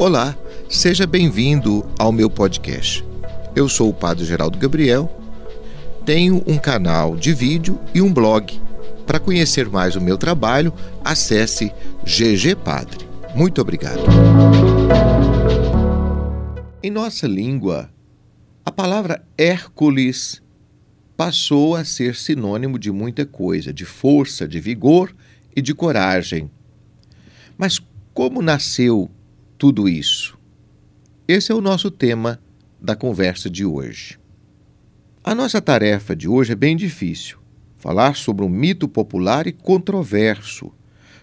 Olá, 0.00 0.34
seja 0.66 1.06
bem-vindo 1.06 1.86
ao 1.98 2.10
meu 2.10 2.30
podcast. 2.30 3.04
Eu 3.54 3.68
sou 3.68 3.90
o 3.90 3.92
Padre 3.92 4.24
Geraldo 4.24 4.56
Gabriel, 4.56 5.14
tenho 6.06 6.42
um 6.46 6.56
canal 6.56 7.14
de 7.14 7.34
vídeo 7.34 7.78
e 7.94 8.00
um 8.00 8.10
blog. 8.10 8.58
Para 9.06 9.20
conhecer 9.20 9.68
mais 9.68 9.96
o 9.96 10.00
meu 10.00 10.16
trabalho, 10.16 10.72
acesse 11.04 11.70
GG 12.02 12.56
Padre. 12.64 13.06
Muito 13.34 13.60
obrigado. 13.60 14.00
Em 16.82 16.90
nossa 16.90 17.26
língua, 17.26 17.90
a 18.64 18.72
palavra 18.72 19.22
Hércules 19.36 20.40
passou 21.14 21.76
a 21.76 21.84
ser 21.84 22.14
sinônimo 22.14 22.78
de 22.78 22.90
muita 22.90 23.26
coisa, 23.26 23.70
de 23.70 23.84
força, 23.84 24.48
de 24.48 24.60
vigor 24.60 25.14
e 25.54 25.60
de 25.60 25.74
coragem. 25.74 26.50
Mas 27.58 27.78
como 28.14 28.40
nasceu 28.40 29.10
tudo 29.60 29.86
isso? 29.86 30.38
Esse 31.28 31.52
é 31.52 31.54
o 31.54 31.60
nosso 31.60 31.90
tema 31.90 32.40
da 32.80 32.96
conversa 32.96 33.50
de 33.50 33.62
hoje. 33.62 34.18
A 35.22 35.34
nossa 35.34 35.60
tarefa 35.60 36.16
de 36.16 36.26
hoje 36.26 36.52
é 36.52 36.56
bem 36.56 36.74
difícil. 36.74 37.36
Falar 37.76 38.16
sobre 38.16 38.42
um 38.42 38.48
mito 38.48 38.88
popular 38.88 39.46
e 39.46 39.52
controverso. 39.52 40.72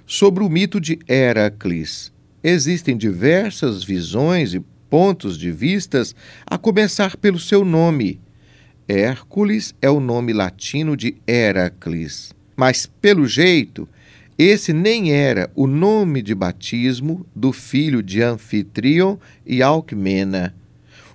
Sobre 0.05 0.43
o 0.43 0.49
mito 0.49 0.79
de 0.79 0.99
Heracles. 1.09 2.13
Existem 2.43 2.95
diversas 2.95 3.83
visões 3.83 4.53
e 4.53 4.59
pontos 4.87 5.35
de 5.35 5.51
vistas, 5.51 6.13
a 6.45 6.59
começar 6.59 7.17
pelo 7.17 7.39
seu 7.39 7.65
nome. 7.65 8.21
Hércules 8.87 9.73
é 9.81 9.89
o 9.89 9.99
nome 9.99 10.31
latino 10.31 10.95
de 10.95 11.17
Heracles. 11.25 12.35
Mas, 12.55 12.85
pelo 12.85 13.25
jeito, 13.25 13.89
esse 14.37 14.71
nem 14.71 15.11
era 15.11 15.49
o 15.55 15.65
nome 15.65 16.21
de 16.21 16.35
batismo 16.35 17.25
do 17.35 17.51
filho 17.51 18.03
de 18.03 18.21
Anfitrion 18.21 19.17
e 19.43 19.63
Alcmena. 19.63 20.53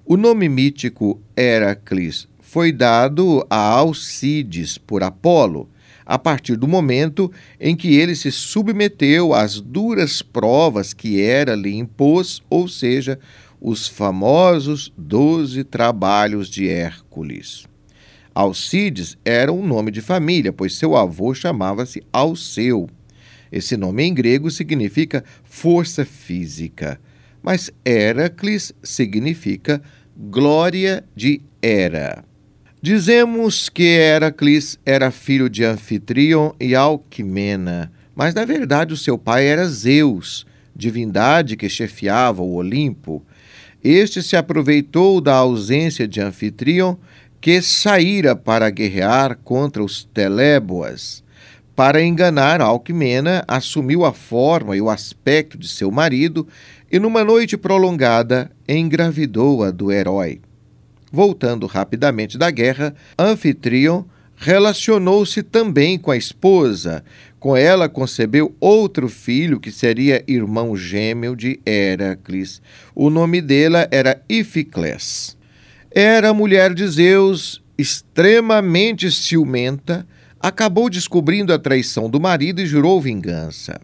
O 0.05 0.16
nome 0.16 0.48
mítico 0.48 1.20
Heracles 1.36 2.27
foi 2.41 2.72
dado 2.72 3.46
a 3.48 3.56
Alcides 3.56 4.77
por 4.77 5.05
Apolo, 5.05 5.70
a 6.05 6.19
partir 6.19 6.56
do 6.56 6.66
momento 6.66 7.30
em 7.61 7.77
que 7.77 7.94
ele 7.94 8.16
se 8.16 8.33
submeteu 8.33 9.33
às 9.33 9.61
duras 9.61 10.20
provas 10.20 10.92
que 10.92 11.20
Hera 11.20 11.55
lhe 11.55 11.74
impôs, 11.77 12.42
ou 12.50 12.66
seja, 12.66 13.20
os 13.61 13.86
famosos 13.86 14.92
doze 14.98 15.62
trabalhos 15.62 16.48
de 16.48 16.68
Hércules. 16.68 17.66
Alcides 18.34 19.16
era 19.24 19.52
um 19.52 19.64
nome 19.64 19.92
de 19.92 20.00
família, 20.00 20.52
pois 20.52 20.74
seu 20.74 20.96
avô 20.96 21.33
chamava-se 21.33 22.02
Alceu. 22.12 22.89
Esse 23.53 23.77
nome 23.77 24.03
em 24.03 24.14
grego 24.14 24.50
significa 24.50 25.22
força 25.45 26.06
física, 26.06 26.98
mas 27.42 27.70
Heracles 27.84 28.72
significa 28.83 29.83
glória 30.17 31.05
de 31.14 31.42
Hera. 31.61 32.25
Dizemos 32.80 33.69
que 33.69 33.83
Heracles 33.83 34.78
era 34.86 35.11
filho 35.11 35.50
de 35.50 35.64
Anfitrion 35.64 36.53
e 36.58 36.75
Alquimena, 36.75 37.92
mas 38.14 38.34
na 38.34 38.47
verdade 38.47 38.95
o 38.95 38.97
seu 38.97 39.19
pai 39.19 39.47
era 39.47 39.69
Zeus, 39.69 40.47
divindade 40.75 41.56
que 41.56 41.69
chefiava 41.69 42.42
o 42.42 42.55
Olimpo. 42.55 43.23
Este 43.84 44.23
se 44.23 44.34
aproveitou 44.34 45.20
da 45.20 45.34
ausência 45.34 46.08
de 46.08 46.20
Anfitrion, 46.20 46.97
que 47.41 47.61
saíra 47.61 48.34
para 48.34 48.70
guerrear 48.70 49.36
contra 49.45 49.83
os 49.83 50.05
Teléboas. 50.05 51.21
Para 51.74 52.02
enganar 52.02 52.60
Alcmena, 52.60 53.44
assumiu 53.48 54.04
a 54.04 54.12
forma 54.12 54.76
e 54.76 54.80
o 54.80 54.90
aspecto 54.90 55.56
de 55.56 55.66
seu 55.66 55.90
marido 55.90 56.46
e, 56.90 56.98
numa 56.98 57.24
noite 57.24 57.56
prolongada, 57.56 58.50
engravidou-a 58.68 59.70
do 59.70 59.90
herói. 59.90 60.40
Voltando 61.10 61.66
rapidamente 61.66 62.36
da 62.36 62.50
guerra, 62.50 62.94
Anfitrion 63.18 64.05
relacionou-se 64.36 65.42
também 65.42 65.98
com 65.98 66.11
a 66.11 66.16
esposa. 66.16 67.05
Com 67.38 67.56
ela 67.56 67.88
concebeu 67.88 68.55
outro 68.61 69.08
filho 69.08 69.58
que 69.58 69.70
seria 69.70 70.22
irmão 70.27 70.77
gêmeo 70.77 71.34
de 71.34 71.61
Heracles. 71.64 72.61
O 72.94 73.08
nome 73.08 73.40
dela 73.40 73.88
era 73.90 74.22
Ificlés. 74.28 75.36
Era 75.90 76.34
mulher 76.34 76.74
de 76.74 76.86
Zeus, 76.86 77.62
extremamente 77.77 79.11
ciumenta, 79.11 80.06
acabou 80.42 80.91
descobrindo 80.91 81.53
a 81.53 81.58
traição 81.58 82.11
do 82.11 82.20
marido 82.20 82.61
e 82.61 82.67
jurou 82.67 83.01
vingança. 83.01 83.80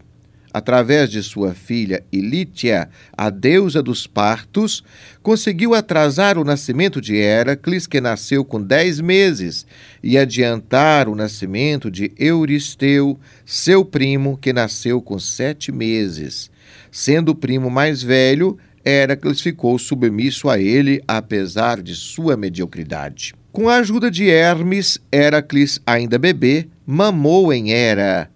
Através 0.52 1.08
de 1.10 1.22
sua 1.22 1.54
filha 1.54 2.02
Ilítia, 2.10 2.88
a 3.16 3.30
deusa 3.30 3.80
dos 3.80 4.08
partos, 4.08 4.82
conseguiu 5.22 5.72
atrasar 5.74 6.36
o 6.36 6.42
nascimento 6.42 7.00
de 7.00 7.14
Heracles, 7.14 7.86
que 7.86 8.00
nasceu 8.00 8.44
com 8.44 8.60
dez 8.60 8.98
meses, 8.98 9.66
e 10.02 10.18
adiantar 10.18 11.06
o 11.08 11.14
nascimento 11.14 11.90
de 11.90 12.10
Euristeu, 12.18 13.16
seu 13.46 13.84
primo, 13.84 14.36
que 14.36 14.52
nasceu 14.52 15.00
com 15.00 15.18
sete 15.18 15.70
meses. 15.70 16.50
Sendo 16.90 17.28
o 17.32 17.36
primo 17.36 17.70
mais 17.70 18.02
velho, 18.02 18.58
Heracles 18.84 19.40
ficou 19.40 19.78
submisso 19.78 20.48
a 20.48 20.58
ele, 20.58 21.00
apesar 21.06 21.80
de 21.82 21.94
sua 21.94 22.36
mediocridade. 22.36 23.37
Com 23.50 23.68
a 23.68 23.76
ajuda 23.76 24.10
de 24.10 24.28
Hermes, 24.28 24.98
Heracles, 25.10 25.80
ainda 25.86 26.18
bebê, 26.18 26.68
mamou 26.86 27.52
em 27.52 27.72
Hera. 27.72 28.30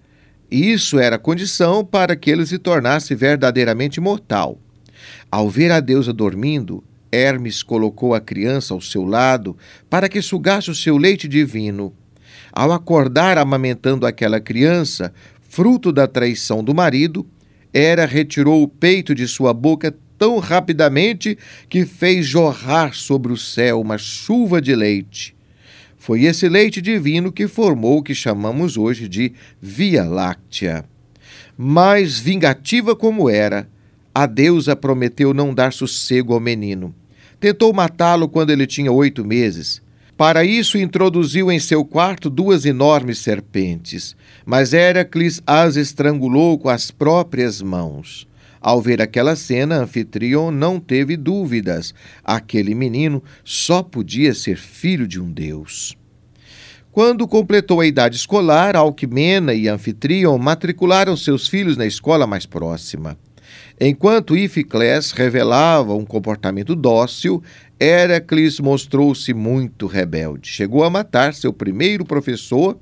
Isso 0.50 0.98
era 0.98 1.18
condição 1.18 1.84
para 1.84 2.16
que 2.16 2.30
ele 2.30 2.46
se 2.46 2.58
tornasse 2.58 3.14
verdadeiramente 3.14 4.00
mortal. 4.00 4.58
Ao 5.30 5.48
ver 5.48 5.70
a 5.70 5.80
deusa 5.80 6.12
dormindo, 6.12 6.82
Hermes 7.10 7.62
colocou 7.62 8.14
a 8.14 8.20
criança 8.20 8.72
ao 8.72 8.80
seu 8.80 9.04
lado 9.04 9.56
para 9.88 10.08
que 10.08 10.22
sugasse 10.22 10.70
o 10.70 10.74
seu 10.74 10.96
leite 10.96 11.28
divino. 11.28 11.92
Ao 12.50 12.72
acordar 12.72 13.36
amamentando 13.36 14.06
aquela 14.06 14.40
criança, 14.40 15.12
fruto 15.48 15.92
da 15.92 16.06
traição 16.06 16.64
do 16.64 16.74
marido, 16.74 17.26
Hera 17.72 18.06
retirou 18.06 18.62
o 18.62 18.68
peito 18.68 19.14
de 19.14 19.28
sua 19.28 19.52
boca 19.52 19.94
tão 20.22 20.38
rapidamente 20.38 21.37
que 21.69 21.84
fez 21.84 22.25
jorrar 22.25 22.94
sobre 22.94 23.33
o 23.33 23.37
céu 23.37 23.81
uma 23.81 23.99
chuva 23.99 24.62
de 24.62 24.72
leite. 24.72 25.34
Foi 25.99 26.22
esse 26.22 26.49
leite 26.49 26.81
divino 26.81 27.33
que 27.33 27.49
formou 27.49 27.99
o 27.99 28.03
que 28.05 28.15
chamamos 28.15 28.77
hoje 28.77 29.09
de 29.09 29.33
Via 29.60 30.05
Láctea. 30.05 30.84
Mas 31.59 32.21
vingativa 32.21 32.94
como 32.94 33.28
era, 33.28 33.69
a 34.15 34.25
deusa 34.25 34.77
prometeu 34.77 35.34
não 35.34 35.53
dar 35.53 35.72
sossego 35.72 36.34
ao 36.34 36.39
menino. 36.39 36.94
Tentou 37.41 37.72
matá-lo 37.72 38.28
quando 38.28 38.50
ele 38.50 38.65
tinha 38.65 38.93
oito 38.93 39.25
meses. 39.25 39.83
Para 40.16 40.44
isso, 40.44 40.78
introduziu 40.78 41.50
em 41.50 41.59
seu 41.59 41.84
quarto 41.84 42.31
duas 42.31 42.65
enormes 42.65 43.19
serpentes, 43.19 44.15
mas 44.47 44.72
Heracles 44.72 45.43
as 45.44 45.75
estrangulou 45.75 46.56
com 46.60 46.69
as 46.69 46.93
próprias 46.93 47.60
mãos. 47.60 48.31
Ao 48.62 48.80
ver 48.80 49.02
aquela 49.02 49.34
cena, 49.34 49.78
Anfitrion 49.78 50.52
não 50.52 50.78
teve 50.78 51.16
dúvidas. 51.16 51.92
Aquele 52.22 52.76
menino 52.76 53.20
só 53.42 53.82
podia 53.82 54.32
ser 54.32 54.56
filho 54.56 55.08
de 55.08 55.20
um 55.20 55.32
deus. 55.32 55.96
Quando 56.92 57.26
completou 57.26 57.80
a 57.80 57.86
idade 57.86 58.14
escolar, 58.14 58.76
Alquimena 58.76 59.52
e 59.52 59.66
Anfitrion 59.66 60.38
matricularam 60.38 61.16
seus 61.16 61.48
filhos 61.48 61.76
na 61.76 61.86
escola 61.86 62.24
mais 62.24 62.46
próxima. 62.46 63.18
Enquanto 63.80 64.36
Ificlés 64.36 65.10
revelava 65.10 65.94
um 65.94 66.04
comportamento 66.04 66.76
dócil, 66.76 67.42
Heracles 67.80 68.60
mostrou-se 68.60 69.34
muito 69.34 69.88
rebelde. 69.88 70.48
Chegou 70.48 70.84
a 70.84 70.90
matar 70.90 71.34
seu 71.34 71.52
primeiro 71.52 72.04
professor 72.04 72.78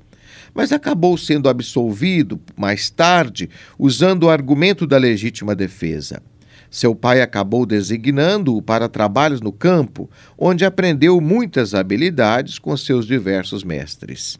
mas 0.53 0.71
acabou 0.71 1.17
sendo 1.17 1.49
absolvido 1.49 2.39
mais 2.55 2.89
tarde 2.89 3.49
usando 3.77 4.23
o 4.23 4.29
argumento 4.29 4.85
da 4.85 4.97
legítima 4.97 5.55
defesa. 5.55 6.21
Seu 6.69 6.95
pai 6.95 7.21
acabou 7.21 7.65
designando-o 7.65 8.61
para 8.61 8.87
trabalhos 8.87 9.41
no 9.41 9.51
campo, 9.51 10.09
onde 10.37 10.63
aprendeu 10.63 11.19
muitas 11.19 11.73
habilidades 11.73 12.57
com 12.57 12.75
seus 12.77 13.05
diversos 13.05 13.61
mestres. 13.61 14.39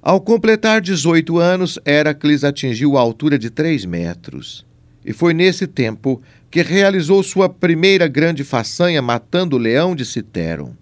Ao 0.00 0.18
completar 0.18 0.80
18 0.80 1.38
anos, 1.38 1.78
Heracles 1.84 2.42
atingiu 2.42 2.96
a 2.96 3.00
altura 3.00 3.38
de 3.38 3.50
3 3.50 3.84
metros. 3.84 4.64
E 5.04 5.12
foi 5.12 5.34
nesse 5.34 5.66
tempo 5.66 6.22
que 6.50 6.62
realizou 6.62 7.22
sua 7.22 7.48
primeira 7.48 8.08
grande 8.08 8.44
façanha 8.44 9.02
matando 9.02 9.56
o 9.56 9.58
leão 9.58 9.94
de 9.94 10.06
Citeron. 10.06 10.72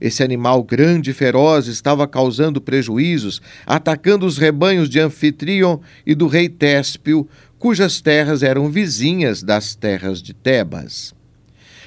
Esse 0.00 0.22
animal 0.22 0.62
grande 0.62 1.10
e 1.10 1.14
feroz 1.14 1.66
estava 1.66 2.06
causando 2.06 2.60
prejuízos, 2.60 3.42
atacando 3.66 4.26
os 4.26 4.38
rebanhos 4.38 4.88
de 4.88 5.00
Anfitrion 5.00 5.78
e 6.06 6.14
do 6.14 6.26
rei 6.26 6.48
Téspio, 6.48 7.28
cujas 7.58 8.00
terras 8.00 8.42
eram 8.42 8.70
vizinhas 8.70 9.42
das 9.42 9.74
terras 9.74 10.22
de 10.22 10.32
Tebas. 10.32 11.14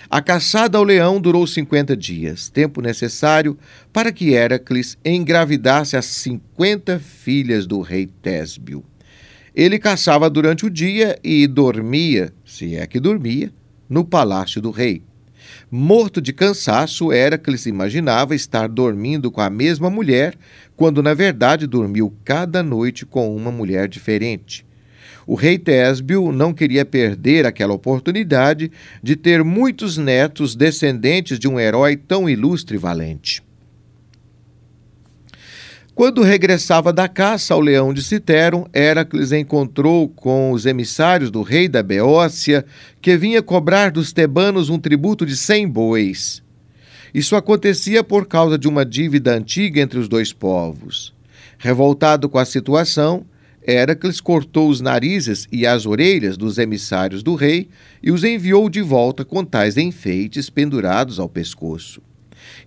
A 0.09 0.21
caçada 0.21 0.77
ao 0.77 0.83
leão 0.83 1.21
durou 1.21 1.47
50 1.47 1.95
dias, 1.95 2.49
tempo 2.49 2.81
necessário 2.81 3.57
para 3.93 4.11
que 4.11 4.31
Heracles 4.33 4.97
engravidasse 5.05 5.95
as 5.95 6.05
50 6.05 6.99
filhas 6.99 7.65
do 7.65 7.79
rei 7.79 8.09
Tésbio. 8.21 8.83
Ele 9.55 9.79
caçava 9.79 10.29
durante 10.29 10.65
o 10.65 10.69
dia 10.69 11.17
e 11.23 11.47
dormia, 11.47 12.33
se 12.45 12.75
é 12.75 12.85
que 12.85 12.99
dormia, 12.99 13.53
no 13.89 14.03
palácio 14.03 14.61
do 14.61 14.69
rei. 14.69 15.01
Morto 15.73 16.21
de 16.21 16.33
cansaço, 16.33 17.13
Heracles 17.13 17.65
imaginava 17.65 18.35
estar 18.35 18.67
dormindo 18.67 19.31
com 19.31 19.39
a 19.39 19.49
mesma 19.49 19.89
mulher, 19.89 20.35
quando 20.75 21.01
na 21.01 21.13
verdade 21.13 21.65
dormiu 21.65 22.13
cada 22.25 22.61
noite 22.61 23.05
com 23.05 23.33
uma 23.33 23.49
mulher 23.53 23.87
diferente. 23.87 24.65
O 25.25 25.33
rei 25.33 25.57
Tésbio 25.57 26.29
não 26.33 26.53
queria 26.53 26.83
perder 26.83 27.45
aquela 27.45 27.73
oportunidade 27.73 28.69
de 29.01 29.15
ter 29.15 29.45
muitos 29.45 29.97
netos 29.97 30.57
descendentes 30.57 31.39
de 31.39 31.47
um 31.47 31.57
herói 31.57 31.95
tão 31.95 32.29
ilustre 32.29 32.75
e 32.75 32.77
valente. 32.77 33.41
Quando 35.93 36.23
regressava 36.23 36.93
da 36.93 37.07
caça 37.07 37.53
ao 37.53 37.59
leão 37.59 37.93
de 37.93 38.01
Citero, 38.01 38.65
Heracles 38.73 39.33
encontrou 39.33 40.07
com 40.07 40.51
os 40.51 40.65
emissários 40.65 41.29
do 41.29 41.41
rei 41.41 41.67
da 41.67 41.83
Beócia, 41.83 42.65
que 43.01 43.17
vinha 43.17 43.41
cobrar 43.41 43.91
dos 43.91 44.13
tebanos 44.13 44.69
um 44.69 44.79
tributo 44.79 45.25
de 45.25 45.35
cem 45.35 45.67
bois. 45.67 46.41
Isso 47.13 47.35
acontecia 47.35 48.05
por 48.05 48.25
causa 48.25 48.57
de 48.57 48.69
uma 48.69 48.85
dívida 48.85 49.35
antiga 49.35 49.81
entre 49.81 49.99
os 49.99 50.07
dois 50.07 50.31
povos. 50.31 51.13
Revoltado 51.57 52.29
com 52.29 52.37
a 52.37 52.45
situação, 52.45 53.25
Heracles 53.67 54.21
cortou 54.21 54.69
os 54.69 54.79
narizes 54.79 55.45
e 55.51 55.67
as 55.67 55.85
orelhas 55.85 56.37
dos 56.37 56.57
emissários 56.57 57.21
do 57.21 57.35
rei 57.35 57.67
e 58.01 58.11
os 58.11 58.23
enviou 58.23 58.69
de 58.69 58.81
volta 58.81 59.25
com 59.25 59.43
tais 59.43 59.75
enfeites 59.77 60.49
pendurados 60.49 61.19
ao 61.19 61.27
pescoço. 61.27 62.01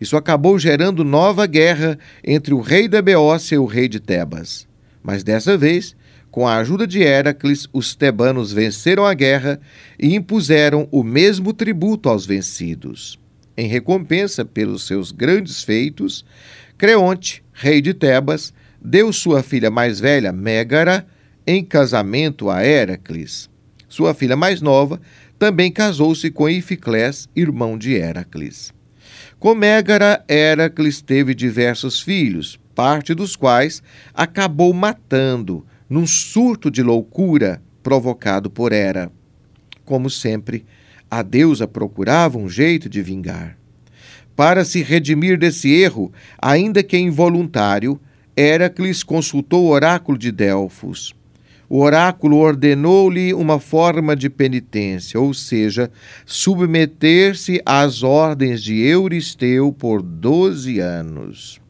Isso 0.00 0.16
acabou 0.16 0.58
gerando 0.58 1.04
nova 1.04 1.46
guerra 1.46 1.98
entre 2.22 2.54
o 2.54 2.60
rei 2.60 2.88
da 2.88 3.00
Beócia 3.00 3.56
e 3.56 3.58
o 3.58 3.66
rei 3.66 3.88
de 3.88 4.00
Tebas. 4.00 4.66
Mas 5.02 5.22
dessa 5.22 5.56
vez, 5.56 5.94
com 6.31 6.48
a 6.48 6.56
ajuda 6.56 6.86
de 6.86 7.00
Heracles, 7.00 7.69
os 7.72 7.94
tebanos 7.94 8.52
venceram 8.52 9.06
a 9.06 9.14
guerra 9.14 9.60
e 9.98 10.14
impuseram 10.14 10.88
o 10.90 11.04
mesmo 11.04 11.52
tributo 11.52 12.08
aos 12.08 12.26
vencidos. 12.26 13.19
Em 13.56 13.69
recompensa 13.69 14.44
pelos 14.44 14.84
seus 14.84 15.12
grandes 15.12 15.62
feitos, 15.62 16.25
Creonte, 16.76 17.42
rei 17.52 17.81
de 17.81 17.94
Tebas, 17.94 18.52
deu 18.82 19.12
sua 19.12 19.42
filha 19.42 19.70
mais 19.70 20.00
velha, 20.00 20.32
Mégara, 20.32 21.06
em 21.46 21.64
casamento 21.64 22.50
a 22.50 22.64
Heracles. 22.64 23.48
Sua 23.88 24.12
filha 24.12 24.34
mais 24.34 24.60
nova 24.60 25.00
também 25.38 25.70
casou-se 25.70 26.31
com 26.31 26.48
Ificlés, 26.48 27.28
irmão 27.36 27.78
de 27.78 27.94
Heracles. 27.94 28.72
Com 29.44 29.55
Mégara, 29.55 30.25
Heracles 30.26 31.02
teve 31.02 31.35
diversos 31.35 32.00
filhos, 32.00 32.58
parte 32.75 33.12
dos 33.12 33.37
quais 33.37 33.82
acabou 34.14 34.73
matando 34.73 35.67
num 35.87 36.06
surto 36.06 36.70
de 36.70 36.82
loucura 36.82 37.62
provocado 37.82 38.49
por 38.49 38.73
Hera. 38.73 39.12
Como 39.85 40.08
sempre, 40.08 40.64
a 41.11 41.20
deusa 41.20 41.69
procurava 41.69 42.38
um 42.38 42.49
jeito 42.49 42.88
de 42.88 43.02
vingar. 43.02 43.58
Para 44.35 44.64
se 44.64 44.82
redimir 44.82 45.38
desse 45.38 45.70
erro, 45.70 46.11
ainda 46.41 46.82
que 46.82 46.96
involuntário, 46.96 48.00
Heracles 48.35 49.02
consultou 49.02 49.67
o 49.67 49.69
oráculo 49.69 50.17
de 50.17 50.32
Delfos 50.32 51.14
o 51.69 51.81
oráculo 51.81 52.37
ordenou-lhe 52.37 53.32
uma 53.32 53.58
forma 53.58 54.14
de 54.14 54.28
penitência, 54.28 55.19
ou 55.19 55.32
seja, 55.32 55.90
submeter-se 56.26 57.61
às 57.64 58.02
ordens 58.02 58.62
de 58.62 58.81
Euristeu 58.81 59.72
por 59.72 60.02
doze 60.02 60.78
anos. 60.78 61.61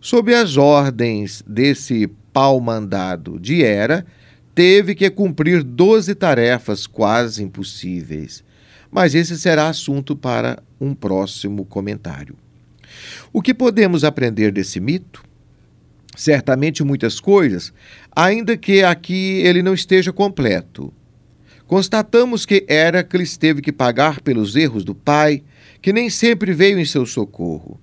Sob 0.00 0.34
as 0.34 0.56
ordens 0.56 1.44
desse 1.46 2.06
pau-mandado 2.32 3.38
de 3.38 3.62
Hera, 3.62 4.06
teve 4.54 4.94
que 4.94 5.10
cumprir 5.10 5.62
doze 5.62 6.14
tarefas 6.14 6.86
quase 6.86 7.42
impossíveis. 7.42 8.42
Mas 8.90 9.14
esse 9.14 9.38
será 9.38 9.68
assunto 9.68 10.16
para 10.16 10.62
um 10.80 10.94
próximo 10.94 11.64
comentário. 11.64 12.36
O 13.32 13.40
que 13.40 13.54
podemos 13.54 14.02
aprender 14.02 14.50
desse 14.50 14.80
mito? 14.80 15.22
Certamente 16.20 16.84
muitas 16.84 17.18
coisas, 17.18 17.72
ainda 18.14 18.54
que 18.54 18.82
aqui 18.82 19.40
ele 19.42 19.62
não 19.62 19.72
esteja 19.72 20.12
completo. 20.12 20.92
Constatamos 21.66 22.44
que 22.44 22.66
Heracles 22.68 23.38
teve 23.38 23.62
que 23.62 23.72
pagar 23.72 24.20
pelos 24.20 24.54
erros 24.54 24.84
do 24.84 24.94
pai, 24.94 25.42
que 25.80 25.94
nem 25.94 26.10
sempre 26.10 26.52
veio 26.52 26.78
em 26.78 26.84
seu 26.84 27.06
socorro. 27.06 27.80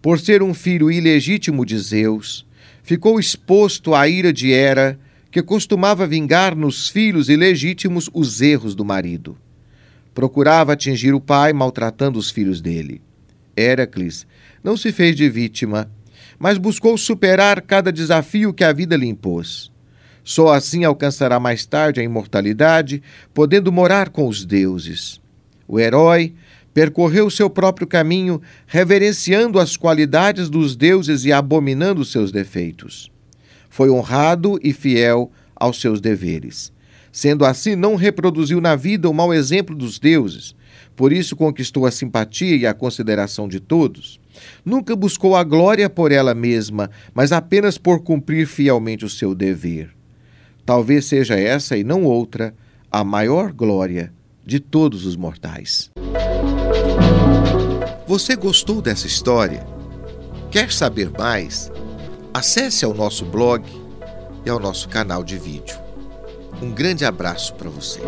Por 0.00 0.20
ser 0.20 0.40
um 0.40 0.54
filho 0.54 0.88
ilegítimo 0.88 1.66
de 1.66 1.76
Zeus, 1.80 2.46
ficou 2.84 3.18
exposto 3.18 3.92
à 3.92 4.06
ira 4.06 4.32
de 4.32 4.52
Hera, 4.52 4.96
que 5.28 5.42
costumava 5.42 6.06
vingar 6.06 6.54
nos 6.54 6.88
filhos 6.88 7.28
ilegítimos 7.28 8.08
os 8.14 8.40
erros 8.40 8.76
do 8.76 8.84
marido. 8.84 9.36
Procurava 10.14 10.74
atingir 10.74 11.12
o 11.12 11.20
pai 11.20 11.52
maltratando 11.52 12.20
os 12.20 12.30
filhos 12.30 12.60
dele. 12.60 13.02
Heracles 13.56 14.28
não 14.62 14.76
se 14.76 14.92
fez 14.92 15.16
de 15.16 15.28
vítima, 15.28 15.90
mas 16.40 16.56
buscou 16.56 16.96
superar 16.96 17.60
cada 17.60 17.92
desafio 17.92 18.54
que 18.54 18.64
a 18.64 18.72
vida 18.72 18.96
lhe 18.96 19.06
impôs. 19.06 19.70
Só 20.24 20.54
assim 20.54 20.84
alcançará 20.84 21.38
mais 21.38 21.66
tarde 21.66 22.00
a 22.00 22.02
imortalidade, 22.02 23.02
podendo 23.34 23.70
morar 23.70 24.08
com 24.08 24.26
os 24.26 24.46
deuses. 24.46 25.20
O 25.68 25.78
herói 25.78 26.32
percorreu 26.72 27.28
seu 27.28 27.50
próprio 27.50 27.86
caminho, 27.86 28.40
reverenciando 28.66 29.58
as 29.58 29.76
qualidades 29.76 30.48
dos 30.48 30.74
deuses 30.74 31.26
e 31.26 31.32
abominando 31.32 32.06
seus 32.06 32.32
defeitos. 32.32 33.12
Foi 33.68 33.90
honrado 33.90 34.58
e 34.62 34.72
fiel 34.72 35.30
aos 35.54 35.78
seus 35.78 36.00
deveres. 36.00 36.72
Sendo 37.12 37.44
assim, 37.44 37.74
não 37.74 37.96
reproduziu 37.96 38.60
na 38.60 38.76
vida 38.76 39.08
o 39.08 39.14
mau 39.14 39.34
exemplo 39.34 39.74
dos 39.74 39.98
deuses, 39.98 40.54
por 40.94 41.12
isso 41.12 41.34
conquistou 41.34 41.86
a 41.86 41.90
simpatia 41.90 42.56
e 42.56 42.66
a 42.66 42.74
consideração 42.74 43.48
de 43.48 43.58
todos. 43.58 44.20
Nunca 44.64 44.94
buscou 44.94 45.34
a 45.34 45.42
glória 45.42 45.90
por 45.90 46.12
ela 46.12 46.34
mesma, 46.34 46.90
mas 47.12 47.32
apenas 47.32 47.78
por 47.78 48.02
cumprir 48.02 48.46
fielmente 48.46 49.04
o 49.04 49.10
seu 49.10 49.34
dever. 49.34 49.90
Talvez 50.64 51.06
seja 51.06 51.38
essa 51.38 51.76
e 51.76 51.82
não 51.82 52.04
outra 52.04 52.54
a 52.90 53.02
maior 53.02 53.52
glória 53.52 54.12
de 54.44 54.60
todos 54.60 55.04
os 55.04 55.16
mortais. 55.16 55.90
Você 58.06 58.36
gostou 58.36 58.82
dessa 58.82 59.06
história? 59.06 59.66
Quer 60.50 60.72
saber 60.72 61.10
mais? 61.10 61.70
Acesse 62.34 62.84
ao 62.84 62.92
nosso 62.92 63.24
blog 63.24 63.64
e 64.44 64.50
ao 64.50 64.58
nosso 64.58 64.88
canal 64.88 65.22
de 65.22 65.38
vídeo. 65.38 65.89
Um 66.62 66.70
grande 66.70 67.04
abraço 67.04 67.54
para 67.54 67.70
você. 67.70 68.00